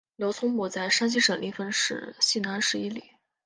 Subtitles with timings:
[0.15, 3.11] 刘聪墓在山西省临汾市西南十一里。